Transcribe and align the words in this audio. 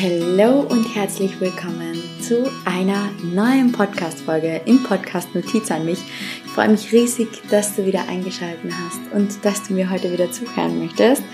Hallo 0.00 0.60
und 0.60 0.94
herzlich 0.94 1.40
willkommen 1.40 2.00
zu 2.20 2.48
einer 2.64 3.10
neuen 3.20 3.72
Podcast-Folge 3.72 4.60
im 4.64 4.84
Podcast 4.84 5.34
Notiz 5.34 5.72
an 5.72 5.86
mich. 5.86 5.98
Ich 6.44 6.52
freue 6.52 6.68
mich 6.68 6.92
riesig, 6.92 7.26
dass 7.50 7.74
du 7.74 7.84
wieder 7.84 8.08
eingeschaltet 8.08 8.70
hast 8.72 9.12
und 9.12 9.44
dass 9.44 9.66
du 9.66 9.74
mir 9.74 9.90
heute 9.90 10.12
wieder 10.12 10.30
zuhören 10.30 10.78
möchtest. 10.78 11.24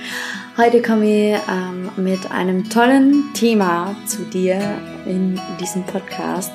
Heute 0.57 0.81
komme 0.81 1.05
ich 1.05 1.39
ähm, 1.47 1.91
mit 1.97 2.31
einem 2.31 2.71
tollen 2.71 3.35
Thema 3.35 3.95
zu 4.07 4.23
dir 4.23 4.59
in 5.05 5.39
diesem 5.61 5.85
Podcast 5.85 6.53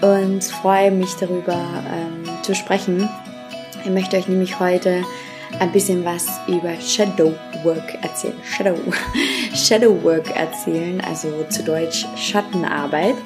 und 0.00 0.42
freue 0.42 0.90
mich 0.90 1.14
darüber 1.14 1.54
ähm, 1.54 2.42
zu 2.42 2.56
sprechen. 2.56 3.08
Ich 3.84 3.90
möchte 3.90 4.16
euch 4.16 4.26
nämlich 4.26 4.58
heute 4.58 5.04
ein 5.60 5.72
bisschen 5.72 6.04
was 6.04 6.26
über 6.46 6.74
Shadow 6.80 7.34
Work 7.62 7.94
erzählen. 8.02 8.34
Shadow, 8.56 8.76
Shadow 9.54 10.02
Work 10.02 10.34
erzählen, 10.36 11.00
also 11.00 11.44
zu 11.48 11.62
Deutsch 11.62 12.06
Schattenarbeit. 12.16 13.16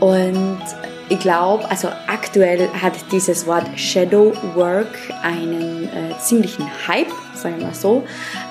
Und 0.00 0.60
ich 1.08 1.18
glaube, 1.20 1.70
also 1.70 1.88
aktuell 2.06 2.68
hat 2.80 2.94
dieses 3.12 3.46
Wort 3.46 3.66
Shadow 3.76 4.32
Work 4.54 4.96
einen 5.22 5.84
äh, 5.84 6.18
ziemlichen 6.18 6.66
Hype, 6.88 7.12
sagen 7.34 7.58
wir 7.58 7.66
mal 7.66 7.74
so. 7.74 8.02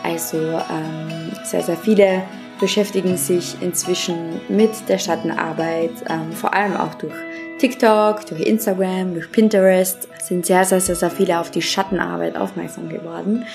Also 0.03 0.37
ähm, 0.37 1.31
sehr, 1.43 1.63
sehr 1.63 1.77
viele 1.77 2.23
beschäftigen 2.59 3.17
sich 3.17 3.55
inzwischen 3.61 4.39
mit 4.47 4.69
der 4.87 4.99
Schattenarbeit, 4.99 5.91
ähm, 6.07 6.31
vor 6.31 6.53
allem 6.53 6.77
auch 6.77 6.93
durch 6.93 7.15
TikTok, 7.61 8.25
durch 8.25 8.41
Instagram, 8.41 9.13
durch 9.13 9.31
Pinterest 9.31 10.07
sind 10.19 10.47
sehr, 10.47 10.65
sehr, 10.65 10.81
sehr, 10.81 10.95
sehr 10.95 11.11
viele 11.11 11.39
auf 11.39 11.51
die 11.51 11.61
Schattenarbeit 11.61 12.35
aufmerksam 12.35 12.89
geworden. 12.89 13.45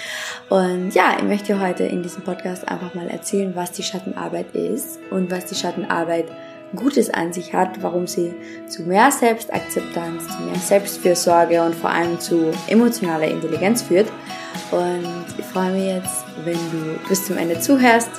Und 0.48 0.94
ja, 0.94 1.16
ich 1.18 1.24
möchte 1.24 1.60
heute 1.60 1.82
in 1.82 2.04
diesem 2.04 2.22
Podcast 2.22 2.68
einfach 2.68 2.94
mal 2.94 3.08
erzählen, 3.08 3.56
was 3.56 3.72
die 3.72 3.82
Schattenarbeit 3.82 4.54
ist 4.54 5.00
und 5.10 5.32
was 5.32 5.46
die 5.46 5.56
Schattenarbeit 5.56 6.26
Gutes 6.76 7.10
an 7.10 7.32
sich 7.32 7.52
hat, 7.52 7.82
warum 7.82 8.06
sie 8.06 8.32
zu 8.68 8.82
mehr 8.82 9.10
Selbstakzeptanz, 9.10 10.28
zu 10.28 10.42
mehr 10.44 10.54
Selbstfürsorge 10.54 11.60
und 11.60 11.74
vor 11.74 11.90
allem 11.90 12.20
zu 12.20 12.52
emotionaler 12.68 13.26
Intelligenz 13.26 13.82
führt. 13.82 14.06
Und 14.70 15.26
ich 15.36 15.44
freue 15.46 15.72
mich 15.72 15.86
jetzt, 15.86 16.24
wenn 16.44 16.54
du 16.54 17.08
bis 17.08 17.26
zum 17.26 17.38
Ende 17.38 17.58
zuhörst, 17.58 18.10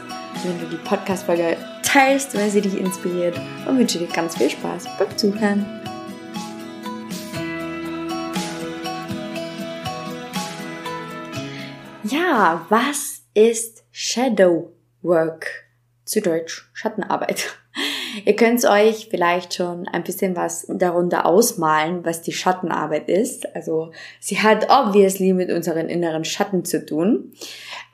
wenn 0.43 0.59
du 0.59 0.65
die 0.65 0.83
Podcast-Folge 0.83 1.55
teilst, 1.97 2.37
wenn 2.37 2.51
sie 2.51 2.61
dich 2.61 2.77
inspiriert 2.77 3.41
und 3.67 3.79
wünsche 3.79 3.97
dir 3.97 4.05
ganz 4.05 4.37
viel 4.37 4.51
Spaß 4.51 4.85
beim 4.99 5.17
Zuhören. 5.17 5.65
Ja, 12.03 12.63
was 12.69 13.23
ist 13.33 13.83
Shadow 13.91 14.71
Work? 15.01 15.47
Zu 16.05 16.21
Deutsch 16.21 16.69
Schattenarbeit. 16.73 17.57
Ihr 18.25 18.35
könnt 18.35 18.63
euch 18.65 19.07
vielleicht 19.09 19.53
schon 19.53 19.87
ein 19.87 20.03
bisschen 20.03 20.35
was 20.35 20.65
darunter 20.69 21.25
ausmalen, 21.25 22.05
was 22.05 22.21
die 22.21 22.33
Schattenarbeit 22.33 23.09
ist. 23.09 23.55
Also 23.55 23.91
sie 24.19 24.39
hat 24.39 24.69
obviously 24.69 25.33
mit 25.33 25.51
unseren 25.51 25.89
inneren 25.89 26.25
Schatten 26.25 26.65
zu 26.65 26.85
tun. 26.85 27.33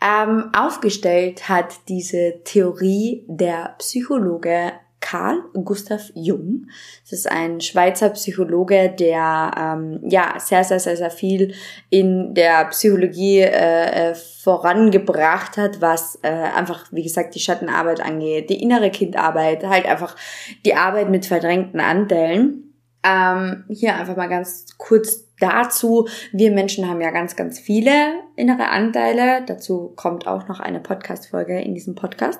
Ähm, 0.01 0.51
aufgestellt 0.55 1.47
hat 1.47 1.75
diese 1.87 2.41
Theorie 2.43 3.23
der 3.27 3.75
Psychologe 3.79 4.73
Carl 5.03 5.43
Gustav 5.53 6.11
Jung. 6.15 6.67
Das 7.03 7.11
ist 7.11 7.29
ein 7.29 7.59
Schweizer 7.59 8.09
Psychologe, 8.11 8.89
der 8.89 9.51
ähm, 9.59 9.99
ja 10.09 10.35
sehr, 10.39 10.63
sehr, 10.63 10.79
sehr, 10.79 10.95
sehr 10.95 11.11
viel 11.11 11.53
in 11.89 12.33
der 12.33 12.65
Psychologie 12.69 13.41
äh, 13.41 14.11
äh, 14.11 14.15
vorangebracht 14.15 15.57
hat, 15.57 15.81
was 15.81 16.17
äh, 16.23 16.29
einfach, 16.29 16.85
wie 16.91 17.03
gesagt, 17.03 17.35
die 17.35 17.41
Schattenarbeit 17.41 17.99
angeht, 17.99 18.49
die 18.49 18.63
innere 18.63 18.89
Kindarbeit, 18.91 19.65
halt 19.65 19.85
einfach 19.85 20.15
die 20.65 20.73
Arbeit 20.73 21.09
mit 21.09 21.25
verdrängten 21.25 21.81
Anteilen. 21.81 22.73
Ähm, 23.03 23.65
hier 23.67 23.95
einfach 23.95 24.15
mal 24.15 24.29
ganz 24.29 24.67
kurz 24.77 25.22
dazu. 25.39 26.07
Wir 26.31 26.51
Menschen 26.51 26.87
haben 26.87 27.01
ja 27.01 27.11
ganz, 27.11 27.35
ganz 27.35 27.59
viele 27.59 28.21
innere 28.35 28.69
Anteile. 28.69 29.43
Dazu 29.45 29.93
kommt 29.95 30.27
auch 30.27 30.47
noch 30.47 30.59
eine 30.59 30.79
Podcast-Folge 30.79 31.59
in 31.61 31.73
diesem 31.73 31.95
Podcast. 31.95 32.39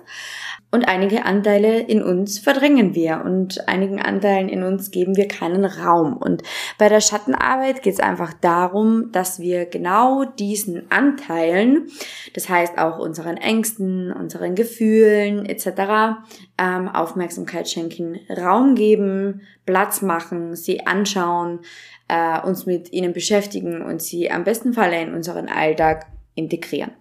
Und 0.71 0.87
einige 0.87 1.25
Anteile 1.25 1.81
in 1.81 2.01
uns 2.01 2.39
verdrängen 2.39 2.95
wir 2.95 3.21
und 3.23 3.67
einigen 3.67 4.01
Anteilen 4.01 4.49
in 4.49 4.63
uns 4.63 4.89
geben 4.89 5.15
wir 5.15 5.27
keinen 5.27 5.65
Raum. 5.65 6.17
Und 6.17 6.41
bei 6.79 6.89
der 6.89 6.99
Schattenarbeit 6.99 7.83
geht 7.83 7.93
es 7.93 7.99
einfach 7.99 8.33
darum, 8.33 9.11
dass 9.11 9.39
wir 9.39 9.67
genau 9.67 10.25
diesen 10.25 10.91
Anteilen, 10.91 11.89
das 12.33 12.49
heißt 12.49 12.79
auch 12.79 12.97
unseren 12.97 13.37
Ängsten, 13.37 14.11
unseren 14.11 14.55
Gefühlen 14.55 15.45
etc., 15.45 16.17
ähm, 16.57 16.89
Aufmerksamkeit 16.89 17.69
schenken, 17.69 18.19
Raum 18.35 18.73
geben, 18.73 19.41
Platz 19.66 20.01
machen, 20.01 20.56
sie 20.56 20.85
anschauen, 20.85 21.59
äh, 22.07 22.40
uns 22.41 22.66
mit 22.66 22.91
ihnen 22.91 23.13
beschäftigen 23.13 23.81
und 23.81 24.01
sie 24.01 24.29
am 24.29 24.44
besten 24.44 24.74
Falle 24.74 25.01
in 25.01 25.13
unseren 25.13 25.47
Alltag 25.47 26.07
integrieren. 26.35 26.91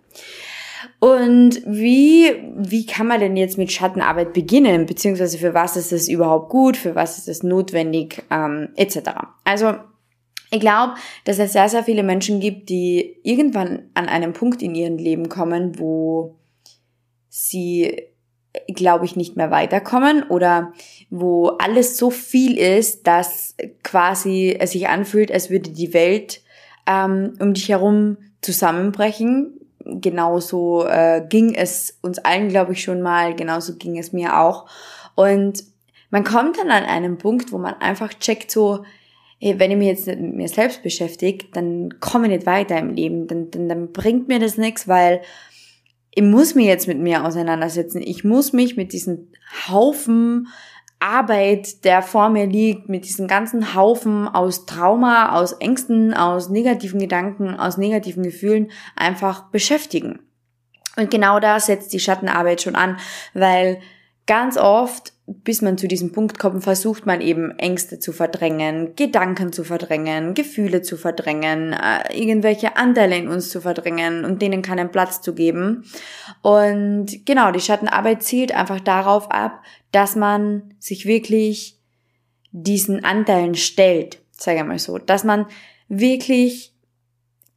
Und 0.99 1.63
wie, 1.67 2.33
wie 2.57 2.87
kann 2.87 3.07
man 3.07 3.21
denn 3.21 3.37
jetzt 3.37 3.59
mit 3.59 3.73
Schattenarbeit 3.73 4.33
beginnen? 4.33 4.87
Beziehungsweise 4.87 5.39
für 5.39 5.55
was 5.55 5.77
ist 5.77 5.93
es 5.93 6.09
überhaupt 6.09 6.51
gut? 6.51 6.77
Für 6.77 6.95
was 6.95 7.19
ist 7.19 7.29
es 7.29 7.43
notwendig? 7.43 8.23
Ähm, 8.31 8.69
etc. 8.77 9.11
Also, 9.45 9.75
ich 10.51 10.61
glaube, 10.61 10.95
dass 11.25 11.39
es 11.39 11.53
sehr, 11.53 11.69
sehr 11.69 11.83
viele 11.83 12.03
Menschen 12.03 12.41
gibt, 12.41 12.69
die 12.69 13.17
irgendwann 13.23 13.91
an 13.95 14.07
einem 14.07 14.33
Punkt 14.33 14.63
in 14.63 14.75
ihrem 14.75 14.97
Leben 14.97 15.29
kommen, 15.29 15.79
wo 15.79 16.37
sie, 17.29 18.03
glaube 18.69 19.07
ich, 19.07 19.17
nicht 19.17 19.37
mehr 19.37 19.51
weiterkommen 19.51 20.25
oder 20.25 20.73
wo 21.15 21.49
alles 21.59 21.99
so 21.99 22.11
viel 22.11 22.57
ist, 22.59 23.07
dass 23.07 23.55
quasi 23.83 24.57
es 24.59 24.73
sich 24.73 24.89
anfühlt, 24.89 25.31
als 25.31 25.51
würde 25.51 25.71
die 25.71 25.93
Welt 25.93 26.41
ähm, 26.87 27.35
um 27.39 27.53
dich 27.55 27.69
herum 27.69 28.17
zusammenbrechen 28.41 29.59
genauso 29.85 30.87
äh, 30.87 31.25
ging 31.29 31.55
es 31.55 31.99
uns 32.03 32.19
allen, 32.19 32.49
glaube 32.49 32.73
ich, 32.73 32.83
schon 32.83 33.03
mal, 33.03 33.35
genauso 33.35 33.77
ging 33.77 33.99
es 33.99 34.13
mir 34.13 34.39
auch. 34.39 34.67
Und 35.15 35.65
man 36.11 36.25
kommt 36.25 36.59
dann 36.59 36.71
an 36.71 36.85
einem 36.85 37.19
Punkt, 37.19 37.53
wo 37.53 37.59
man 37.59 37.75
einfach 37.75 38.15
checkt, 38.15 38.51
so, 38.51 38.85
wenn 39.41 39.71
ich 39.71 39.77
mich 39.77 39.89
jetzt 39.89 40.07
nicht 40.07 40.21
mit 40.21 40.35
mir 40.35 40.49
selbst 40.49 40.83
beschäftige, 40.83 41.47
dann 41.53 41.99
komme 42.01 42.27
ich 42.27 42.33
nicht 42.33 42.47
weiter 42.47 42.79
im 42.79 42.95
Leben, 42.95 43.27
dann, 43.27 43.51
dann, 43.51 43.69
dann 43.69 43.93
bringt 43.93 44.29
mir 44.29 44.39
das 44.39 44.57
nichts, 44.57 44.87
weil 44.87 45.23
ich 46.15 46.23
muss 46.23 46.55
mich 46.55 46.67
jetzt 46.67 46.87
mit 46.87 46.99
mir 46.99 47.25
auseinandersetzen. 47.25 48.03
Ich 48.03 48.23
muss 48.23 48.53
mich 48.53 48.77
mit 48.77 48.93
diesen 48.93 49.33
Haufen 49.69 50.49
Arbeit, 51.03 51.85
der 51.85 52.01
vor 52.01 52.29
mir 52.29 52.47
liegt, 52.47 52.89
mit 52.89 53.05
diesem 53.05 53.27
ganzen 53.27 53.75
Haufen 53.75 54.29
aus 54.29 54.67
Trauma, 54.67 55.37
aus 55.37 55.53
Ängsten, 55.53 56.15
aus 56.15 56.49
negativen 56.49 57.01
Gedanken, 57.01 57.57
aus 57.57 57.77
negativen 57.77 58.23
Gefühlen 58.23 58.71
einfach 58.97 59.51
beschäftigen. 59.51 60.21
Und 60.97 61.11
genau 61.11 61.41
da 61.41 61.59
setzt 61.59 61.93
die 61.93 62.01
Schattenarbeit 62.01 62.63
schon 62.63 62.77
an, 62.77 62.99
weil 63.35 63.81
ganz 64.27 64.57
oft, 64.57 65.12
bis 65.27 65.63
man 65.63 65.79
zu 65.79 65.87
diesem 65.87 66.13
Punkt 66.13 66.39
kommt, 66.39 66.65
versucht 66.65 67.07
man 67.07 67.21
eben 67.21 67.57
Ängste 67.59 67.99
zu 68.01 68.13
verdrängen, 68.13 68.97
Gedanken 68.97 69.53
zu 69.53 69.63
verdrängen, 69.63 70.35
Gefühle 70.35 70.83
zu 70.83 70.97
verdrängen, 70.97 71.73
äh, 71.73 72.19
irgendwelche 72.19 72.77
Anteile 72.77 73.17
in 73.17 73.29
uns 73.29 73.51
zu 73.51 73.61
verdrängen 73.61 74.25
und 74.25 74.43
denen 74.43 74.63
keinen 74.63 74.91
Platz 74.91 75.21
zu 75.23 75.35
geben. 75.35 75.85
Und 76.43 77.25
genau, 77.25 77.53
die 77.53 77.61
Schattenarbeit 77.61 78.23
zielt 78.23 78.53
einfach 78.53 78.81
darauf 78.81 79.31
ab, 79.31 79.63
dass 79.93 80.17
man 80.17 80.75
sich 80.79 81.07
wirklich 81.07 81.79
diesen 82.51 83.05
Anteilen 83.05 83.55
stellt, 83.55 84.21
sage 84.33 84.59
ich 84.59 84.65
mal 84.65 84.79
so, 84.79 84.99
dass 84.99 85.25
man 85.25 85.47
wirklich 85.89 86.75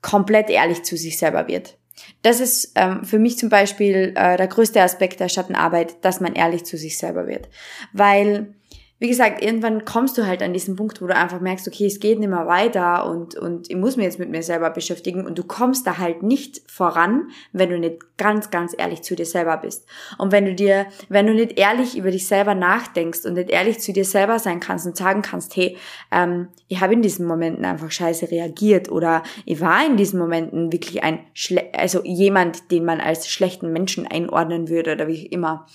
komplett 0.01 0.49
ehrlich 0.51 0.83
zu 0.83 0.97
sich 0.97 1.17
selber 1.17 1.47
wird. 1.47 1.77
Das 2.21 2.39
ist 2.39 2.71
ähm, 2.75 3.03
für 3.05 3.19
mich 3.19 3.37
zum 3.37 3.49
Beispiel 3.49 4.13
äh, 4.15 4.37
der 4.37 4.47
größte 4.47 4.81
Aspekt 4.81 5.19
der 5.19 5.29
Schattenarbeit, 5.29 6.03
dass 6.03 6.19
man 6.19 6.33
ehrlich 6.33 6.65
zu 6.65 6.77
sich 6.77 6.97
selber 6.97 7.27
wird. 7.27 7.47
Weil 7.93 8.53
wie 8.97 9.09
gesagt, 9.09 9.43
irgendwann 9.43 9.83
kommst 9.83 10.17
du 10.17 10.25
halt 10.25 10.41
an 10.41 10.53
diesen 10.53 10.77
Punkt, 10.77 11.01
wo 11.01 11.07
du 11.07 11.15
einfach 11.15 11.41
merkst, 11.41 11.67
okay, 11.67 11.85
es 11.85 11.99
geht 11.99 12.17
nicht 12.17 12.29
mehr 12.29 12.47
weiter 12.47 13.05
und, 13.09 13.35
und 13.35 13.69
ich 13.69 13.75
muss 13.75 13.97
mich 13.97 14.05
jetzt 14.05 14.19
mit 14.19 14.29
mir 14.29 14.41
selber 14.41 14.69
beschäftigen 14.69 15.25
und 15.25 15.37
du 15.37 15.43
kommst 15.43 15.85
da 15.85 15.97
halt 15.97 16.23
nicht 16.23 16.61
voran, 16.71 17.29
wenn 17.51 17.69
du 17.69 17.77
nicht 17.77 18.17
ganz, 18.17 18.51
ganz 18.51 18.73
ehrlich 18.77 19.01
zu 19.01 19.17
dir 19.17 19.25
selber 19.25 19.57
bist. 19.57 19.85
Und 20.17 20.31
wenn 20.31 20.45
du 20.45 20.55
dir, 20.55 20.85
wenn 21.09 21.27
du 21.27 21.33
nicht 21.33 21.59
ehrlich 21.59 21.97
über 21.97 22.09
dich 22.09 22.25
selber 22.25 22.55
nachdenkst 22.55 23.25
und 23.25 23.33
nicht 23.33 23.49
ehrlich 23.49 23.79
zu 23.79 23.91
dir 23.91 24.05
selber 24.05 24.39
sein 24.39 24.61
kannst 24.61 24.85
und 24.85 24.95
sagen 24.95 25.21
kannst, 25.21 25.57
hey, 25.57 25.75
ähm, 26.13 26.47
ich 26.69 26.79
habe 26.79 26.93
in 26.93 27.01
diesen 27.01 27.27
Momenten 27.27 27.65
einfach 27.65 27.91
scheiße 27.91 28.31
reagiert 28.31 28.89
oder 28.89 29.23
ich 29.45 29.59
war 29.59 29.85
in 29.85 29.97
diesen 29.97 30.19
Momenten 30.19 30.71
wirklich 30.71 31.03
ein, 31.03 31.19
Schle 31.33 31.65
also 31.73 32.01
jemand, 32.05 32.71
den 32.71 32.85
man 32.85 33.01
als 33.01 33.27
schlechten 33.27 33.73
Menschen 33.73 34.07
einordnen 34.07 34.69
würde 34.69 34.93
oder 34.93 35.07
wie 35.07 35.25
immer. 35.25 35.67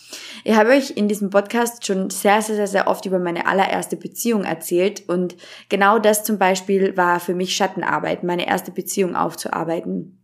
Ich 0.44 0.56
habe 0.56 0.70
euch 0.70 0.92
in 0.96 1.06
diesem 1.06 1.28
Podcast 1.28 1.84
schon 1.84 2.08
sehr, 2.08 2.40
sehr, 2.40 2.56
sehr, 2.56 2.66
sehr 2.66 2.86
oft 2.88 3.04
über 3.10 3.18
meine 3.18 3.46
allererste 3.46 3.96
Beziehung 3.96 4.44
erzählt 4.44 5.08
und 5.08 5.36
genau 5.68 5.98
das 5.98 6.24
zum 6.24 6.38
Beispiel 6.38 6.96
war 6.96 7.20
für 7.20 7.34
mich 7.34 7.54
Schattenarbeit, 7.54 8.24
meine 8.24 8.46
erste 8.46 8.70
Beziehung 8.70 9.16
aufzuarbeiten. 9.16 10.16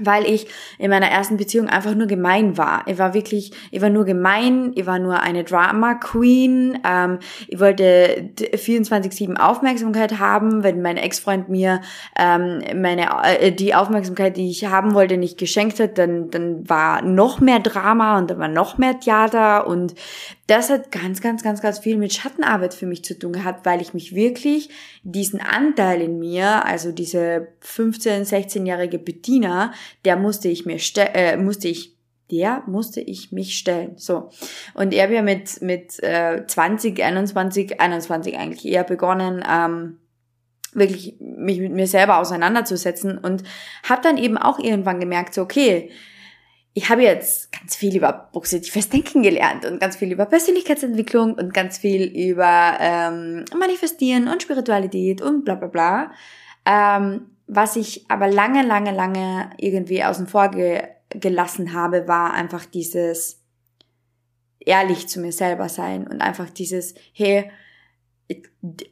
weil 0.00 0.24
ich 0.26 0.46
in 0.78 0.90
meiner 0.90 1.08
ersten 1.08 1.38
Beziehung 1.38 1.68
einfach 1.68 1.92
nur 1.96 2.06
gemein 2.06 2.56
war. 2.56 2.84
Ich 2.86 2.98
war 2.98 3.14
wirklich, 3.14 3.50
ich 3.72 3.80
war 3.80 3.90
nur 3.90 4.04
gemein, 4.04 4.70
ich 4.76 4.86
war 4.86 5.00
nur 5.00 5.18
eine 5.18 5.42
Drama 5.42 5.94
Queen, 5.94 6.78
ähm, 6.86 7.18
ich 7.48 7.58
wollte 7.58 8.30
24-7 8.36 9.36
Aufmerksamkeit 9.36 10.20
haben, 10.20 10.62
wenn 10.62 10.82
mein 10.82 10.98
Ex-Freund 10.98 11.48
mir 11.48 11.80
ähm, 12.16 12.62
meine 12.80 13.08
äh, 13.24 13.50
die 13.50 13.74
Aufmerksamkeit, 13.74 14.36
die 14.36 14.50
ich 14.50 14.66
haben 14.66 14.94
wollte, 14.94 15.16
nicht 15.16 15.36
geschenkt 15.36 15.80
hat, 15.80 15.98
dann, 15.98 16.30
dann 16.30 16.68
war 16.68 17.02
noch 17.02 17.40
mehr 17.40 17.58
Drama 17.58 18.18
und 18.18 18.30
dann 18.30 18.38
war 18.38 18.46
noch 18.46 18.78
mehr 18.78 19.00
Theater 19.00 19.66
und 19.66 19.96
das 20.48 20.70
hat 20.70 20.90
ganz, 20.90 21.20
ganz, 21.20 21.42
ganz, 21.42 21.60
ganz 21.60 21.78
viel 21.78 21.98
mit 21.98 22.12
Schattenarbeit 22.12 22.72
für 22.72 22.86
mich 22.86 23.04
zu 23.04 23.18
tun 23.18 23.32
gehabt, 23.32 23.66
weil 23.66 23.82
ich 23.82 23.92
mich 23.92 24.14
wirklich 24.14 24.70
diesen 25.02 25.40
Anteil 25.40 26.00
in 26.00 26.18
mir, 26.18 26.64
also 26.64 26.90
diese 26.90 27.48
15-, 27.62 28.26
16-jährige 28.26 28.98
Bettina, 28.98 29.72
der 30.06 30.16
musste 30.16 30.48
ich 30.48 30.64
mir 30.64 30.78
äh, 30.96 31.36
musste 31.36 31.68
ich 31.68 31.94
der 32.30 32.62
musste 32.66 33.00
ich 33.00 33.32
mich 33.32 33.56
stellen. 33.58 33.92
So. 33.96 34.30
Und 34.74 34.92
ich 34.92 35.00
habe 35.00 35.14
ja 35.14 35.22
mit, 35.22 35.62
mit 35.62 36.02
äh, 36.02 36.44
20, 36.46 37.02
21, 37.02 37.80
21 37.80 38.36
eigentlich 38.36 38.70
eher 38.70 38.84
begonnen, 38.84 39.42
ähm, 39.50 39.98
wirklich 40.72 41.16
mich 41.20 41.60
mit 41.60 41.72
mir 41.72 41.86
selber 41.86 42.18
auseinanderzusetzen 42.18 43.16
und 43.16 43.44
habe 43.88 44.02
dann 44.02 44.18
eben 44.18 44.36
auch 44.36 44.58
irgendwann 44.58 45.00
gemerkt, 45.00 45.32
so 45.32 45.42
okay, 45.42 45.90
ich 46.78 46.90
habe 46.90 47.02
jetzt 47.02 47.50
ganz 47.50 47.74
viel 47.74 47.96
über 47.96 48.12
positives 48.12 48.88
Denken 48.88 49.24
gelernt 49.24 49.64
und 49.64 49.80
ganz 49.80 49.96
viel 49.96 50.12
über 50.12 50.26
Persönlichkeitsentwicklung 50.26 51.34
und 51.34 51.52
ganz 51.52 51.76
viel 51.76 52.04
über 52.04 52.76
ähm, 52.78 53.44
Manifestieren 53.58 54.28
und 54.28 54.42
Spiritualität 54.42 55.20
und 55.20 55.44
bla 55.44 55.56
bla 55.56 55.66
bla. 55.66 56.12
Ähm, 56.64 57.32
was 57.48 57.74
ich 57.74 58.08
aber 58.08 58.28
lange, 58.28 58.62
lange, 58.64 58.92
lange 58.92 59.50
irgendwie 59.56 60.04
außen 60.04 60.28
vor 60.28 60.52
ge 60.52 60.84
gelassen 61.10 61.72
habe, 61.72 62.06
war 62.06 62.32
einfach 62.34 62.64
dieses 62.64 63.40
ehrlich 64.60 65.08
zu 65.08 65.18
mir 65.18 65.32
selber 65.32 65.68
sein 65.68 66.06
und 66.06 66.20
einfach 66.20 66.48
dieses, 66.48 66.94
hey, 67.12 67.50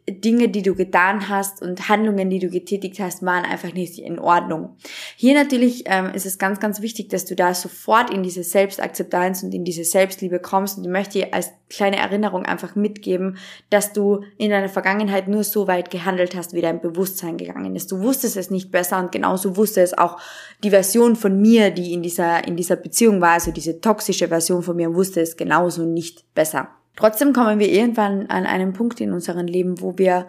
Dinge, 0.08 0.48
die 0.48 0.62
du 0.62 0.74
getan 0.74 1.28
hast 1.28 1.60
und 1.60 1.88
Handlungen, 1.88 2.30
die 2.30 2.38
du 2.38 2.48
getätigt 2.48 3.00
hast, 3.00 3.22
waren 3.24 3.44
einfach 3.44 3.74
nicht 3.74 3.98
in 3.98 4.18
Ordnung. 4.18 4.76
Hier 5.16 5.34
natürlich 5.34 5.82
ähm, 5.86 6.14
ist 6.14 6.24
es 6.24 6.38
ganz, 6.38 6.60
ganz 6.60 6.80
wichtig, 6.80 7.08
dass 7.08 7.24
du 7.24 7.34
da 7.34 7.52
sofort 7.52 8.10
in 8.10 8.22
diese 8.22 8.44
Selbstakzeptanz 8.44 9.42
und 9.42 9.52
in 9.52 9.64
diese 9.64 9.84
Selbstliebe 9.84 10.38
kommst. 10.38 10.78
Und 10.78 10.84
ich 10.84 10.90
möchte 10.90 11.18
dir 11.18 11.34
als 11.34 11.50
kleine 11.68 11.96
Erinnerung 11.96 12.46
einfach 12.46 12.76
mitgeben, 12.76 13.38
dass 13.68 13.92
du 13.92 14.22
in 14.38 14.50
deiner 14.50 14.68
Vergangenheit 14.68 15.26
nur 15.26 15.42
so 15.42 15.66
weit 15.66 15.90
gehandelt 15.90 16.36
hast, 16.36 16.54
wie 16.54 16.62
dein 16.62 16.80
Bewusstsein 16.80 17.36
gegangen 17.36 17.74
ist. 17.74 17.90
Du 17.90 18.00
wusstest 18.00 18.36
es 18.36 18.50
nicht 18.50 18.70
besser 18.70 19.00
und 19.00 19.10
genauso 19.10 19.56
wusste 19.56 19.82
es 19.82 19.98
auch 19.98 20.18
die 20.62 20.70
Version 20.70 21.16
von 21.16 21.40
mir, 21.42 21.72
die 21.72 21.92
in 21.92 22.02
dieser, 22.02 22.46
in 22.46 22.56
dieser 22.56 22.76
Beziehung 22.76 23.20
war, 23.20 23.32
also 23.32 23.50
diese 23.50 23.80
toxische 23.80 24.28
Version 24.28 24.62
von 24.62 24.76
mir, 24.76 24.94
wusste 24.94 25.20
es 25.20 25.36
genauso 25.36 25.84
nicht 25.84 26.32
besser. 26.34 26.75
Trotzdem 26.96 27.32
kommen 27.32 27.58
wir 27.58 27.68
irgendwann 27.68 28.26
an 28.26 28.46
einen 28.46 28.72
Punkt 28.72 29.00
in 29.00 29.12
unserem 29.12 29.46
Leben, 29.46 29.80
wo 29.80 29.98
wir 29.98 30.26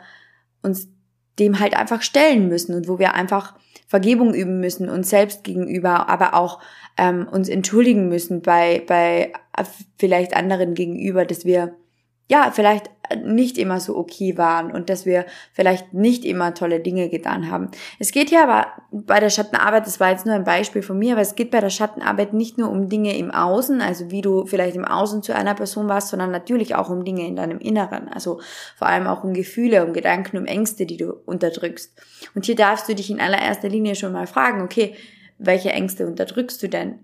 uns 0.61 0.89
dem 1.39 1.59
halt 1.59 1.75
einfach 1.75 2.01
stellen 2.01 2.47
müssen 2.47 2.75
und 2.75 2.87
wo 2.87 2.99
wir 2.99 3.13
einfach 3.13 3.55
Vergebung 3.87 4.33
üben 4.33 4.59
müssen, 4.59 4.89
uns 4.89 5.09
selbst 5.09 5.43
gegenüber, 5.43 6.09
aber 6.09 6.33
auch 6.33 6.59
ähm, 6.97 7.27
uns 7.31 7.47
entschuldigen 7.47 8.09
müssen 8.09 8.41
bei, 8.41 8.83
bei 8.85 9.31
vielleicht 9.97 10.35
anderen 10.35 10.73
gegenüber, 10.73 11.25
dass 11.25 11.45
wir 11.45 11.75
ja, 12.29 12.51
vielleicht 12.51 12.89
nicht 13.23 13.57
immer 13.57 13.79
so 13.79 13.95
okay 13.95 14.37
waren 14.37 14.71
und 14.71 14.89
dass 14.89 15.05
wir 15.05 15.25
vielleicht 15.53 15.93
nicht 15.93 16.25
immer 16.25 16.53
tolle 16.53 16.81
Dinge 16.81 17.07
getan 17.07 17.49
haben. 17.49 17.71
Es 17.99 18.11
geht 18.11 18.29
hier 18.29 18.43
aber 18.43 18.67
bei 18.91 19.21
der 19.21 19.29
Schattenarbeit, 19.29 19.87
das 19.87 20.01
war 20.01 20.11
jetzt 20.11 20.25
nur 20.25 20.35
ein 20.35 20.43
Beispiel 20.43 20.81
von 20.81 20.99
mir, 20.99 21.13
aber 21.13 21.21
es 21.21 21.35
geht 21.35 21.51
bei 21.51 21.61
der 21.61 21.69
Schattenarbeit 21.69 22.33
nicht 22.33 22.57
nur 22.57 22.69
um 22.69 22.89
Dinge 22.89 23.17
im 23.17 23.31
Außen, 23.31 23.79
also 23.79 24.11
wie 24.11 24.21
du 24.21 24.45
vielleicht 24.45 24.75
im 24.75 24.83
Außen 24.83 25.23
zu 25.23 25.33
einer 25.33 25.53
Person 25.53 25.87
warst, 25.87 26.09
sondern 26.09 26.31
natürlich 26.31 26.75
auch 26.75 26.89
um 26.89 27.05
Dinge 27.05 27.25
in 27.25 27.37
deinem 27.37 27.59
Inneren, 27.59 28.09
also 28.09 28.41
vor 28.75 28.87
allem 28.87 29.07
auch 29.07 29.23
um 29.23 29.33
Gefühle, 29.33 29.85
um 29.85 29.93
Gedanken, 29.93 30.37
um 30.37 30.45
Ängste, 30.45 30.85
die 30.85 30.97
du 30.97 31.13
unterdrückst. 31.13 31.97
Und 32.35 32.45
hier 32.45 32.55
darfst 32.55 32.89
du 32.89 32.95
dich 32.95 33.09
in 33.09 33.21
allererster 33.21 33.69
Linie 33.69 33.95
schon 33.95 34.11
mal 34.11 34.27
fragen, 34.27 34.61
okay, 34.61 34.95
welche 35.37 35.69
Ängste 35.69 36.07
unterdrückst 36.07 36.61
du 36.61 36.67
denn? 36.67 36.99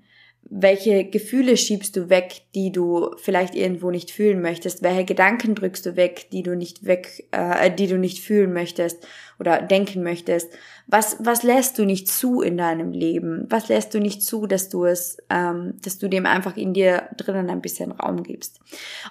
Welche 0.50 1.06
Gefühle 1.06 1.58
schiebst 1.58 1.96
du 1.96 2.10
weg, 2.10 2.42
die 2.54 2.72
du 2.72 3.12
vielleicht 3.18 3.56
irgendwo 3.56 3.92
nicht 3.92 4.12
fühlen 4.12 4.42
möchtest? 4.42 4.84
Welche 4.84 5.06
Gedanken 5.06 5.56
drückst 5.56 5.86
du 5.86 5.96
weg, 5.96 6.28
die 6.32 6.44
du 6.44 6.56
nicht 6.56 6.86
weg, 6.86 7.28
äh, 7.32 7.72
die 7.72 7.88
du 7.88 7.98
nicht 7.98 8.20
fühlen 8.20 8.54
möchtest 8.54 9.08
oder 9.40 9.62
denken 9.62 10.04
möchtest? 10.04 10.52
Was 10.86 11.18
was 11.20 11.44
lässt 11.44 11.80
du 11.80 11.86
nicht 11.86 12.08
zu 12.08 12.42
in 12.42 12.58
deinem 12.58 12.92
Leben? 12.92 13.46
Was 13.50 13.70
lässt 13.70 13.94
du 13.94 14.00
nicht 14.00 14.22
zu, 14.22 14.46
dass 14.46 14.70
du 14.70 14.86
es, 14.86 15.18
ähm, 15.30 15.76
dass 15.84 15.98
du 15.98 16.08
dem 16.08 16.26
einfach 16.26 16.58
in 16.58 16.74
dir 16.74 17.10
drinnen 17.18 17.50
ein 17.50 17.62
bisschen 17.62 17.92
Raum 17.92 18.24
gibst? 18.24 18.60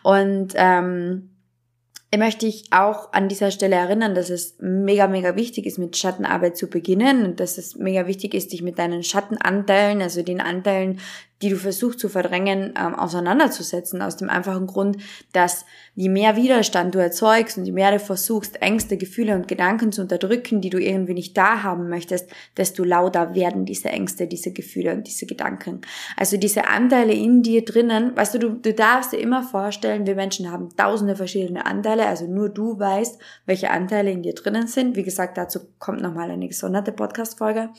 Und 0.02 0.52
ähm, 0.55 1.31
möchte 2.19 2.44
dich 2.47 2.64
auch 2.70 3.12
an 3.12 3.29
dieser 3.29 3.50
Stelle 3.50 3.76
erinnern, 3.76 4.14
dass 4.14 4.29
es 4.29 4.56
mega, 4.61 5.06
mega 5.06 5.35
wichtig 5.35 5.64
ist, 5.64 5.79
mit 5.79 5.97
Schattenarbeit 5.97 6.56
zu 6.59 6.69
beginnen 6.69 7.25
und 7.25 7.41
dass 7.41 7.56
es 7.56 7.76
mega 7.76 8.06
wichtig 8.06 8.35
ist, 8.35 8.53
dich 8.53 8.62
mit 8.62 8.79
deinen 8.79 9.03
Schattenanteilen, 9.03 10.03
also 10.03 10.23
den 10.23 10.41
Anteilen, 10.41 11.00
die 11.43 11.50
du 11.50 11.56
versuchst 11.56 11.99
zu 11.99 12.09
verdrängen, 12.09 12.75
ähm, 12.79 12.94
auseinanderzusetzen. 12.94 14.00
Aus 14.00 14.17
dem 14.17 14.31
einfachen 14.31 14.67
Grund, 14.67 14.97
dass 15.33 15.67
je 15.94 16.09
mehr 16.09 16.37
Widerstand 16.37 16.94
du 16.94 17.00
erzeugst 17.00 17.59
und 17.59 17.65
je 17.65 17.73
mehr 17.73 17.91
du 17.91 17.99
versuchst, 17.99 18.62
Ängste, 18.62 18.97
Gefühle 18.97 19.35
und 19.35 19.49
Gedanken 19.49 19.91
zu 19.93 20.03
unterdrücken, 20.03 20.61
die 20.61 20.71
du 20.71 20.79
irgendwie 20.79 21.15
nicht 21.15 21.37
da 21.37 21.62
haben 21.65 21.89
möchtest, 21.89 22.31
desto 22.56 22.85
lauter 22.85 23.35
werden 23.35 23.65
diese 23.65 23.89
Ängste, 23.89 24.27
diese 24.27 24.53
Gefühle 24.53 24.94
und 24.94 25.06
diese 25.06 25.27
Gedanken. 25.27 25.81
Also 26.17 26.37
diese 26.37 26.69
Anteile 26.69 27.12
in 27.12 27.43
dir 27.43 27.65
drinnen, 27.65 28.17
weißt 28.17 28.35
du, 28.35 28.39
du, 28.39 28.50
du 28.50 28.73
darfst 28.73 29.12
dir 29.12 29.19
immer 29.19 29.43
vorstellen, 29.43 30.06
wir 30.06 30.15
Menschen 30.15 30.50
haben 30.50 30.69
tausende 30.77 31.17
verschiedene 31.17 31.67
Anteile, 31.67 32.06
also 32.06 32.27
nur 32.27 32.49
du 32.49 32.79
weißt, 32.79 33.21
welche 33.47 33.71
Anteile 33.71 34.12
in 34.12 34.23
dir 34.23 34.35
drinnen 34.35 34.69
sind. 34.69 34.97
Wie 34.97 35.03
gesagt, 35.03 35.37
dazu 35.37 35.61
kommt 35.81 36.00
nochmal 36.00 36.31
eine 36.31 36.47
gesonderte 36.47 36.93
Podcast-Folge. 36.93 37.71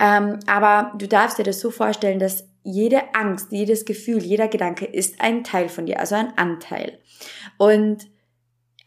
Ähm, 0.00 0.40
aber 0.46 0.92
du 0.98 1.06
darfst 1.06 1.38
dir 1.38 1.44
das 1.44 1.60
so 1.60 1.70
vorstellen, 1.70 2.18
dass 2.18 2.48
jede 2.68 3.14
Angst, 3.14 3.50
jedes 3.50 3.86
Gefühl, 3.86 4.22
jeder 4.22 4.46
Gedanke 4.46 4.84
ist 4.84 5.20
ein 5.20 5.42
Teil 5.42 5.68
von 5.70 5.86
dir, 5.86 6.00
also 6.00 6.14
ein 6.14 6.36
Anteil. 6.36 6.98
Und 7.56 8.06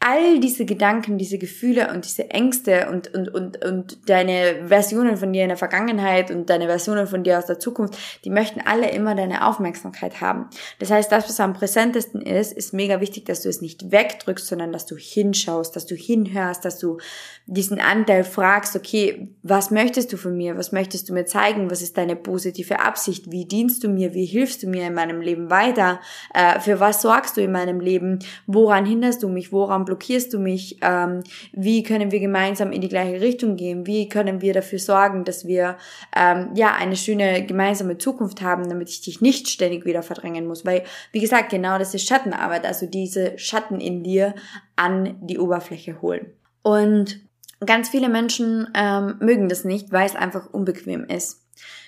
all 0.04 0.40
diese 0.40 0.66
Gedanken, 0.66 1.20
diese 1.20 1.38
Gefühle 1.38 1.94
und 1.94 2.06
diese 2.06 2.32
Ängste 2.32 2.90
und, 2.90 3.14
und, 3.14 3.30
und, 3.30 3.64
und 3.64 4.10
deine 4.10 4.68
Versionen 4.68 5.16
von 5.16 5.32
dir 5.32 5.44
in 5.44 5.50
der 5.50 5.58
Vergangenheit 5.58 6.32
und 6.32 6.50
deine 6.50 6.66
Versionen 6.66 7.06
von 7.06 7.24
dir 7.24 7.38
aus 7.38 7.46
der 7.46 7.60
Zukunft, 7.60 7.96
die 8.26 8.32
möchten 8.32 8.62
alle 8.62 8.90
immer 8.90 9.14
deine 9.14 9.46
Aufmerksamkeit 9.48 10.20
haben. 10.20 10.48
Das 10.80 10.90
heißt, 10.90 11.12
das, 11.12 11.30
was 11.30 11.40
am 11.40 11.54
präsentesten 11.54 12.20
ist, 12.20 12.52
ist 12.52 12.74
mega 12.74 13.00
wichtig, 13.00 13.26
dass 13.26 13.44
du 13.44 13.50
es 13.50 13.62
nicht 13.62 13.92
wegdrückst, 13.92 14.48
sondern 14.48 14.72
dass 14.72 14.88
du 14.88 14.98
hinschaust, 14.98 15.76
dass 15.76 15.86
du 15.86 15.94
hinhörst, 15.94 16.66
dass 16.66 16.80
du 16.80 16.98
diesen 17.46 17.80
Anteil 17.80 18.24
fragst, 18.24 18.76
okay, 18.76 19.30
was 19.44 19.70
möchtest 19.70 20.12
du 20.12 20.18
von 20.18 20.36
mir? 20.36 20.58
Was 20.58 20.72
möchtest 20.72 21.10
du 21.10 21.14
mir 21.14 21.26
zeigen? 21.26 21.70
Was 21.70 21.84
ist 21.84 21.98
deine 21.98 22.16
positive 22.16 22.80
Absicht? 22.80 23.30
Wie 23.30 23.46
dienst 23.46 23.84
du 23.84 23.90
mir? 23.90 24.16
Wie 24.16 24.26
hilfst 24.26 24.64
du 24.64 24.68
mir 24.68 24.88
in 24.88 24.96
meinem 24.96 25.22
Leben 25.22 25.52
weiter? 25.52 26.00
Äh, 26.34 26.60
für 26.60 26.80
was 26.80 27.04
sorgst 27.04 27.38
du 27.38 27.42
in 27.42 27.52
meinem 27.52 27.80
Leben? 27.80 28.18
Woran 28.48 28.88
hinderst 28.88 29.22
du 29.22 29.30
mich? 29.30 29.52
Woran 29.52 29.86
blockierst 29.92 30.34
du 30.34 30.40
mich? 30.40 30.78
Ähm, 30.82 31.22
wie 31.52 31.84
können 31.84 32.12
wir 32.12 32.22
gemeinsam 32.22 32.72
in 32.72 32.80
die 32.80 32.88
gleiche 32.88 33.20
Richtung 33.20 33.58
gehen? 33.58 33.86
Wie 33.86 34.08
können 34.08 34.42
wir 34.42 34.54
dafür 34.54 34.80
sorgen, 34.80 35.26
dass 35.26 35.46
wir 35.46 35.78
ähm, 36.16 36.52
ja 36.56 36.74
eine 36.74 36.96
schöne 36.96 37.46
gemeinsame 37.46 37.98
Zukunft 37.98 38.42
haben, 38.42 38.70
damit 38.70 38.90
ich 38.90 39.02
dich 39.02 39.20
nicht 39.20 39.50
ständig 39.50 39.84
wieder 39.86 40.02
verdrängen 40.02 40.48
muss? 40.48 40.66
Weil, 40.66 40.84
wie 41.12 41.20
gesagt, 41.20 41.50
genau 41.50 41.78
das 41.78 41.94
ist 41.94 42.08
Schattenarbeit, 42.08 42.66
also 42.66 42.86
diese 42.86 43.38
Schatten 43.38 43.82
in 43.82 44.02
dir 44.02 44.34
an 44.78 45.18
die 45.22 45.40
Oberfläche 45.40 46.02
holen. 46.02 46.28
Und 46.62 47.20
ganz 47.66 47.90
viele 47.90 48.08
Menschen 48.08 48.70
ähm, 48.74 49.16
mögen 49.20 49.50
das 49.50 49.66
nicht, 49.66 49.92
weil 49.92 50.06
es 50.06 50.16
einfach 50.16 50.54
unbequem 50.54 51.04
ist. 51.04 51.42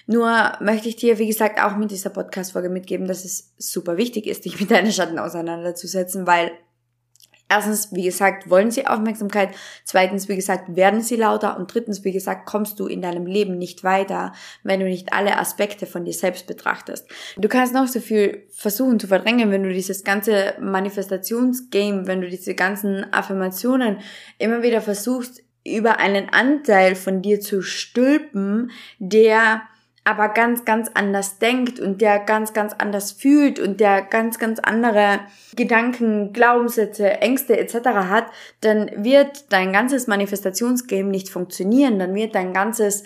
Nur 0.08 0.52
möchte 0.60 0.90
ich 0.90 0.98
dir, 0.98 1.20
wie 1.20 1.28
gesagt, 1.28 1.62
auch 1.62 1.78
mit 1.78 1.90
dieser 1.90 2.10
Podcast-Folge 2.10 2.68
mitgeben, 2.68 3.08
dass 3.08 3.24
es 3.24 3.54
super 3.58 3.96
wichtig 3.96 4.28
ist, 4.28 4.44
dich 4.44 4.60
mit 4.60 4.72
deinen 4.72 4.92
Schatten 4.92 5.20
auseinanderzusetzen, 5.20 6.28
weil 6.28 6.52
Erstens, 7.56 7.90
wie 7.92 8.06
gesagt, 8.06 8.50
wollen 8.50 8.72
sie 8.72 8.88
Aufmerksamkeit. 8.88 9.50
Zweitens, 9.84 10.28
wie 10.28 10.36
gesagt, 10.36 10.76
werden 10.76 11.02
sie 11.02 11.16
lauter. 11.16 11.56
Und 11.56 11.72
drittens, 11.72 12.04
wie 12.04 12.12
gesagt, 12.12 12.48
kommst 12.48 12.80
du 12.80 12.88
in 12.88 13.04
deinem 13.04 13.28
Leben 13.28 13.60
nicht 13.60 13.84
weiter, 13.84 14.34
wenn 14.64 14.80
du 14.80 14.88
nicht 14.88 15.14
alle 15.14 15.38
Aspekte 15.38 15.86
von 15.86 16.04
dir 16.04 16.14
selbst 16.14 16.48
betrachtest. 16.48 17.08
Du 17.38 17.48
kannst 17.48 17.76
noch 17.76 17.88
so 17.88 18.00
viel 18.00 18.48
versuchen 18.52 19.00
zu 19.00 19.06
verdrängen, 19.06 19.52
wenn 19.52 19.62
du 19.62 19.72
dieses 19.72 20.04
ganze 20.04 20.56
Manifestationsgame, 20.60 22.08
wenn 22.08 22.22
du 22.22 22.30
diese 22.30 22.56
ganzen 22.56 23.14
Affirmationen 23.14 24.00
immer 24.40 24.64
wieder 24.64 24.82
versuchst, 24.82 25.44
über 25.64 26.00
einen 26.00 26.30
Anteil 26.30 26.96
von 26.96 27.22
dir 27.22 27.40
zu 27.40 27.62
stülpen, 27.62 28.72
der 28.98 29.62
aber 30.06 30.30
ganz, 30.30 30.66
ganz 30.66 30.90
anders 30.94 31.40
denkt 31.40 31.80
und 31.80 32.02
der 32.02 32.20
ganz, 32.20 32.54
ganz 32.54 32.74
anders 32.74 33.12
fühlt 33.12 33.60
und 33.60 33.80
der 33.80 34.02
ganz, 34.02 34.38
ganz 34.38 34.60
andere 34.60 35.22
Gedanken, 35.56 36.34
Glaubenssätze, 36.34 37.22
Ängste 37.22 37.58
etc. 37.58 37.76
hat, 38.10 38.26
dann 38.62 38.92
wird 39.04 39.52
dein 39.52 39.72
ganzes 39.72 40.08
Manifestationsgame 40.08 41.10
nicht 41.10 41.30
funktionieren, 41.30 42.00
dann 42.00 42.14
wird 42.16 42.36
dein 42.36 42.54
ganzes 42.54 43.04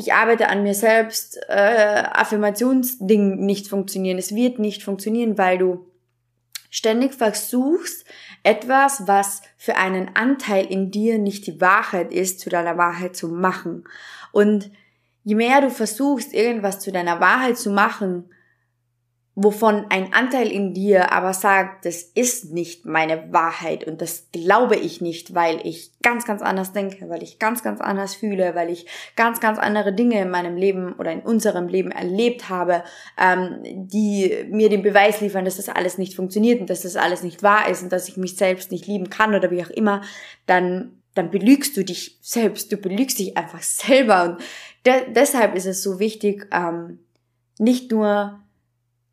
ich 0.00 0.14
arbeite 0.14 0.48
an 0.48 0.62
mir 0.62 0.72
selbst, 0.72 1.38
äh, 1.48 2.04
Affirmationsding 2.12 3.44
nicht 3.44 3.68
funktionieren. 3.68 4.16
Es 4.16 4.34
wird 4.34 4.58
nicht 4.58 4.82
funktionieren, 4.82 5.36
weil 5.36 5.58
du 5.58 5.90
ständig 6.70 7.12
versuchst, 7.12 8.06
etwas, 8.42 9.06
was 9.06 9.42
für 9.58 9.76
einen 9.76 10.16
Anteil 10.16 10.64
in 10.64 10.90
dir 10.90 11.18
nicht 11.18 11.46
die 11.46 11.60
Wahrheit 11.60 12.14
ist, 12.14 12.40
zu 12.40 12.48
deiner 12.48 12.78
Wahrheit 12.78 13.14
zu 13.14 13.28
machen. 13.28 13.84
Und 14.32 14.70
je 15.24 15.34
mehr 15.34 15.60
du 15.60 15.70
versuchst, 15.70 16.32
irgendwas 16.32 16.80
zu 16.80 16.92
deiner 16.92 17.20
Wahrheit 17.20 17.58
zu 17.58 17.70
machen, 17.70 18.30
wovon 19.42 19.86
ein 19.88 20.12
Anteil 20.12 20.48
in 20.48 20.74
dir 20.74 21.12
aber 21.12 21.32
sagt, 21.32 21.86
das 21.86 22.02
ist 22.02 22.52
nicht 22.52 22.84
meine 22.84 23.32
Wahrheit 23.32 23.84
und 23.84 24.02
das 24.02 24.28
glaube 24.32 24.76
ich 24.76 25.00
nicht, 25.00 25.34
weil 25.34 25.66
ich 25.66 25.92
ganz, 26.02 26.26
ganz 26.26 26.42
anders 26.42 26.72
denke, 26.72 27.08
weil 27.08 27.22
ich 27.22 27.38
ganz, 27.38 27.62
ganz 27.62 27.80
anders 27.80 28.14
fühle, 28.14 28.54
weil 28.54 28.68
ich 28.70 28.86
ganz, 29.16 29.40
ganz 29.40 29.58
andere 29.58 29.94
Dinge 29.94 30.20
in 30.20 30.30
meinem 30.30 30.56
Leben 30.56 30.92
oder 30.94 31.12
in 31.12 31.20
unserem 31.20 31.68
Leben 31.68 31.90
erlebt 31.90 32.50
habe, 32.50 32.82
ähm, 33.18 33.60
die 33.62 34.46
mir 34.50 34.68
den 34.68 34.82
Beweis 34.82 35.22
liefern, 35.22 35.46
dass 35.46 35.56
das 35.56 35.70
alles 35.70 35.96
nicht 35.96 36.16
funktioniert 36.16 36.60
und 36.60 36.68
dass 36.68 36.82
das 36.82 36.96
alles 36.96 37.22
nicht 37.22 37.42
wahr 37.42 37.68
ist 37.70 37.82
und 37.82 37.92
dass 37.92 38.08
ich 38.08 38.18
mich 38.18 38.36
selbst 38.36 38.70
nicht 38.70 38.86
lieben 38.86 39.08
kann 39.08 39.34
oder 39.34 39.50
wie 39.50 39.64
auch 39.64 39.70
immer, 39.70 40.02
dann 40.44 40.99
dann 41.14 41.30
belügst 41.30 41.76
du 41.76 41.84
dich 41.84 42.18
selbst, 42.20 42.70
du 42.72 42.76
belügst 42.76 43.18
dich 43.18 43.36
einfach 43.36 43.62
selber 43.62 44.24
und 44.24 44.38
de 44.86 45.12
deshalb 45.12 45.54
ist 45.54 45.66
es 45.66 45.82
so 45.82 45.98
wichtig, 45.98 46.46
ähm, 46.52 47.00
nicht 47.58 47.90
nur 47.90 48.40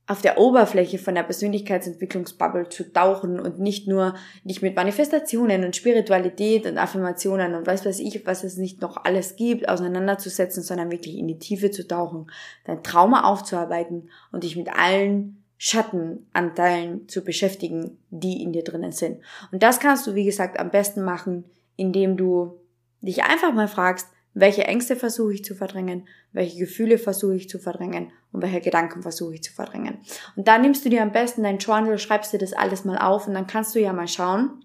auf 0.10 0.22
der 0.22 0.38
Oberfläche 0.38 0.98
von 1.00 1.16
der 1.16 1.24
Persönlichkeitsentwicklungsbubble 1.24 2.70
zu 2.70 2.92
tauchen 2.94 3.42
und 3.42 3.60
nicht 3.60 3.90
nur 3.90 4.16
dich 4.46 4.62
mit 4.62 4.74
Manifestationen 4.74 5.66
und 5.66 5.76
Spiritualität 5.76 6.66
und 6.66 6.78
Affirmationen 6.78 7.56
und 7.56 7.68
weiß 7.68 7.86
was 7.86 8.00
ich, 8.00 8.26
was 8.26 8.46
es 8.46 8.56
nicht 8.56 8.82
noch 8.82 9.04
alles 9.04 9.36
gibt, 9.36 9.68
auseinanderzusetzen, 9.68 10.64
sondern 10.64 10.92
wirklich 10.92 11.18
in 11.18 11.28
die 11.28 11.40
Tiefe 11.40 11.72
zu 11.72 11.86
tauchen, 11.86 12.32
dein 12.64 12.84
Trauma 12.84 13.26
aufzuarbeiten 13.26 14.10
und 14.32 14.46
dich 14.46 14.56
mit 14.56 14.70
allen 14.74 15.44
Schattenanteilen 15.58 17.10
zu 17.10 17.24
beschäftigen, 17.24 17.98
die 18.10 18.42
in 18.42 18.54
dir 18.54 18.64
drinnen 18.64 18.94
sind. 18.94 19.20
Und 19.52 19.62
das 19.62 19.82
kannst 19.82 20.08
du, 20.08 20.16
wie 20.16 20.26
gesagt, 20.26 20.58
am 20.58 20.72
besten 20.72 21.04
machen, 21.04 21.44
indem 21.78 22.18
du 22.18 22.60
dich 23.02 23.24
einfach 23.24 23.54
mal 23.54 23.70
fragst, 23.70 24.10
welche 24.34 24.66
Ängste 24.66 24.96
versuche 24.96 25.34
ich 25.34 25.44
zu 25.44 25.56
verdrängen, 25.56 26.08
welche 26.32 26.60
Gefühle 26.60 26.98
versuche 26.98 27.36
ich 27.36 27.50
zu 27.50 27.58
verdrängen 27.58 28.12
und 28.32 28.44
welche 28.44 28.62
Gedanken 28.62 29.02
versuche 29.02 29.36
ich 29.36 29.44
zu 29.44 29.54
verdrängen. 29.54 30.00
Und 30.36 30.48
da 30.48 30.58
nimmst 30.58 30.86
du 30.86 30.90
dir 30.90 31.02
am 31.02 31.12
besten 31.12 31.44
dein 31.44 31.58
Journal, 31.58 31.98
schreibst 31.98 32.34
dir 32.34 32.38
das 32.38 32.54
alles 32.54 32.86
mal 32.86 32.98
auf 32.98 33.28
und 33.28 33.34
dann 33.34 33.48
kannst 33.48 33.74
du 33.74 33.80
ja 33.80 33.94
mal 33.94 34.08
schauen, 34.08 34.64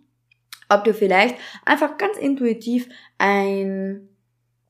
ob 0.69 0.85
du 0.85 0.92
vielleicht 0.92 1.37
einfach 1.64 1.97
ganz 1.97 2.19
intuitiv 2.19 2.88
ein, 3.19 4.09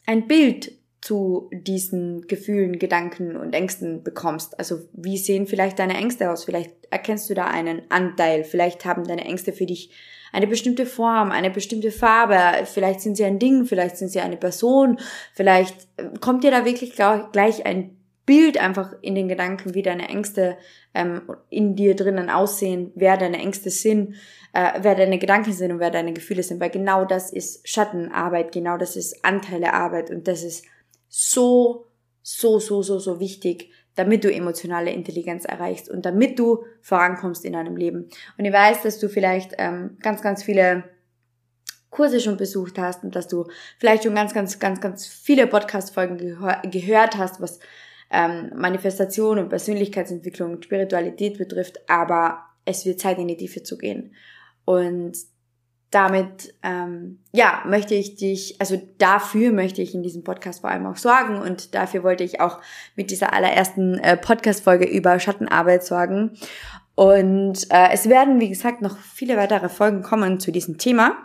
ein 0.06 0.28
Bild 0.28 0.72
zu 1.02 1.50
diesen 1.52 2.28
Gefühlen, 2.28 2.78
Gedanken 2.78 3.36
und 3.36 3.52
Ängsten 3.52 4.02
bekommst. 4.04 4.58
Also 4.58 4.78
wie 4.92 5.18
sehen 5.18 5.46
vielleicht 5.46 5.80
deine 5.80 5.96
Ängste 5.96 6.30
aus? 6.30 6.44
Vielleicht 6.44 6.70
erkennst 6.90 7.28
du 7.28 7.34
da 7.34 7.46
einen 7.48 7.82
Anteil. 7.90 8.44
Vielleicht 8.44 8.84
haben 8.84 9.04
deine 9.04 9.24
Ängste 9.24 9.52
für 9.52 9.66
dich 9.66 9.90
eine 10.32 10.46
bestimmte 10.46 10.86
Form, 10.86 11.30
eine 11.30 11.50
bestimmte 11.50 11.90
Farbe, 11.90 12.64
vielleicht 12.64 13.02
sind 13.02 13.16
sie 13.16 13.24
ein 13.24 13.38
Ding, 13.38 13.66
vielleicht 13.66 13.98
sind 13.98 14.08
sie 14.08 14.20
eine 14.20 14.38
Person, 14.38 14.98
vielleicht 15.34 15.76
äh, 15.98 16.08
kommt 16.20 16.42
dir 16.42 16.50
da 16.50 16.64
wirklich 16.64 16.94
gleich 16.94 17.66
ein 17.66 17.98
Bild 18.24 18.56
einfach 18.56 18.94
in 19.02 19.14
den 19.14 19.28
Gedanken, 19.28 19.74
wie 19.74 19.82
deine 19.82 20.08
Ängste 20.08 20.56
ähm, 20.94 21.22
in 21.50 21.74
dir 21.76 21.94
drinnen 21.96 22.30
aussehen, 22.30 22.92
wer 22.94 23.16
deine 23.18 23.38
Ängste 23.38 23.68
sind, 23.68 24.14
äh, 24.54 24.70
wer 24.80 24.94
deine 24.94 25.18
Gedanken 25.18 25.52
sind 25.52 25.72
und 25.72 25.80
wer 25.80 25.90
deine 25.90 26.12
Gefühle 26.12 26.42
sind, 26.42 26.60
weil 26.60 26.70
genau 26.70 27.04
das 27.04 27.32
ist 27.32 27.68
Schattenarbeit, 27.68 28.52
genau 28.52 28.78
das 28.78 28.96
ist 28.96 29.24
Anteilearbeit 29.24 30.10
und 30.10 30.28
das 30.28 30.44
ist 30.44 30.64
so, 31.14 31.88
so, 32.22 32.58
so, 32.58 32.80
so, 32.80 32.98
so 32.98 33.20
wichtig, 33.20 33.70
damit 33.96 34.24
du 34.24 34.32
emotionale 34.32 34.90
Intelligenz 34.92 35.44
erreichst 35.44 35.90
und 35.90 36.06
damit 36.06 36.38
du 36.38 36.64
vorankommst 36.80 37.44
in 37.44 37.52
deinem 37.52 37.76
Leben. 37.76 38.08
Und 38.38 38.46
ich 38.46 38.52
weiß, 38.52 38.80
dass 38.80 38.98
du 38.98 39.10
vielleicht 39.10 39.52
ähm, 39.58 39.98
ganz, 40.00 40.22
ganz 40.22 40.42
viele 40.42 40.84
Kurse 41.90 42.18
schon 42.18 42.38
besucht 42.38 42.78
hast 42.78 43.04
und 43.04 43.14
dass 43.14 43.28
du 43.28 43.46
vielleicht 43.78 44.04
schon 44.04 44.14
ganz, 44.14 44.32
ganz, 44.32 44.58
ganz, 44.58 44.80
ganz 44.80 45.06
viele 45.06 45.46
Podcast-Folgen 45.46 46.16
gehör 46.16 46.62
gehört 46.64 47.18
hast, 47.18 47.42
was 47.42 47.60
ähm, 48.10 48.50
Manifestation 48.56 49.38
und 49.38 49.50
Persönlichkeitsentwicklung 49.50 50.52
und 50.52 50.64
Spiritualität 50.64 51.36
betrifft, 51.36 51.78
aber 51.90 52.42
es 52.64 52.86
wird 52.86 53.00
Zeit 53.00 53.18
in 53.18 53.28
die 53.28 53.36
Tiefe 53.36 53.62
zu 53.62 53.76
gehen. 53.76 54.14
Und 54.64 55.18
damit, 55.92 56.54
ähm, 56.62 57.18
ja, 57.32 57.62
möchte 57.66 57.94
ich 57.94 58.16
dich, 58.16 58.56
also 58.58 58.80
dafür 58.98 59.52
möchte 59.52 59.82
ich 59.82 59.94
in 59.94 60.02
diesem 60.02 60.24
Podcast 60.24 60.62
vor 60.62 60.70
allem 60.70 60.86
auch 60.86 60.96
sorgen 60.96 61.36
und 61.36 61.74
dafür 61.74 62.02
wollte 62.02 62.24
ich 62.24 62.40
auch 62.40 62.60
mit 62.96 63.10
dieser 63.10 63.32
allerersten 63.34 63.98
äh, 63.98 64.16
Podcast-Folge 64.16 64.86
über 64.86 65.20
Schattenarbeit 65.20 65.84
sorgen. 65.84 66.32
Und 66.94 67.70
äh, 67.70 67.90
es 67.92 68.08
werden, 68.08 68.40
wie 68.40 68.48
gesagt, 68.48 68.80
noch 68.80 68.96
viele 68.98 69.36
weitere 69.36 69.68
Folgen 69.68 70.02
kommen 70.02 70.40
zu 70.40 70.50
diesem 70.50 70.78
Thema. 70.78 71.16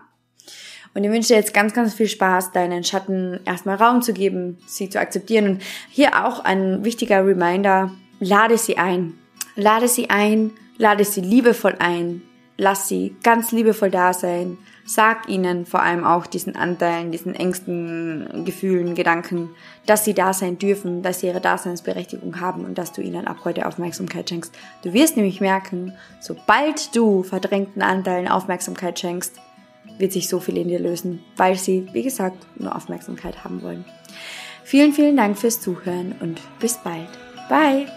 Und 0.94 1.04
ich 1.04 1.12
wünsche 1.12 1.30
dir 1.30 1.36
jetzt 1.36 1.54
ganz, 1.54 1.74
ganz 1.74 1.94
viel 1.94 2.08
Spaß, 2.08 2.52
deinen 2.52 2.84
Schatten 2.84 3.40
erstmal 3.46 3.76
Raum 3.76 4.02
zu 4.02 4.14
geben, 4.14 4.58
sie 4.66 4.90
zu 4.90 5.00
akzeptieren. 5.00 5.48
Und 5.48 5.62
hier 5.90 6.26
auch 6.26 6.44
ein 6.44 6.84
wichtiger 6.84 7.26
Reminder, 7.26 7.92
lade 8.20 8.58
sie 8.58 8.78
ein. 8.78 9.14
Lade 9.56 9.88
sie 9.88 10.10
ein, 10.10 10.52
lade 10.78 11.06
sie 11.06 11.22
liebevoll 11.22 11.76
ein, 11.80 12.22
lass 12.58 12.88
sie 12.88 13.16
ganz 13.24 13.52
liebevoll 13.52 13.92
da 13.92 14.14
sein. 14.14 14.58
Sag 14.86 15.28
ihnen 15.30 15.66
vor 15.66 15.82
allem 15.82 16.04
auch 16.04 16.26
diesen 16.26 16.56
Anteilen, 16.56 17.12
diesen 17.12 17.36
Ängsten, 17.36 18.44
Gefühlen, 18.46 18.96
Gedanken, 18.96 19.50
dass 19.86 20.06
sie 20.06 20.14
da 20.14 20.34
sein 20.34 20.58
dürfen, 20.58 21.04
dass 21.04 21.20
sie 21.20 21.28
ihre 21.28 21.42
Daseinsberechtigung 21.42 22.40
haben 22.40 22.66
und 22.66 22.78
dass 22.78 22.94
du 22.94 23.02
ihnen 23.02 23.28
ab 23.28 23.38
heute 23.44 23.68
Aufmerksamkeit 23.68 24.30
schenkst. 24.30 24.54
Du 24.84 24.94
wirst 24.94 25.18
nämlich 25.18 25.42
merken, 25.42 25.94
sobald 26.22 26.96
du 26.96 27.24
verdrängten 27.24 27.82
Anteilen 27.82 28.28
Aufmerksamkeit 28.28 28.98
schenkst, 28.98 29.36
wird 29.98 30.14
sich 30.14 30.30
so 30.30 30.40
viel 30.40 30.58
in 30.58 30.68
dir 30.68 30.80
lösen, 30.80 31.24
weil 31.36 31.56
sie, 31.56 31.88
wie 31.92 32.04
gesagt, 32.04 32.38
nur 32.56 32.76
Aufmerksamkeit 32.76 33.44
haben 33.44 33.62
wollen. 33.62 33.86
Vielen, 34.64 34.94
vielen 34.94 35.18
Dank 35.18 35.38
fürs 35.38 35.62
Zuhören 35.62 36.16
und 36.20 36.42
bis 36.60 36.78
bald. 36.78 37.10
Bye! 37.50 37.88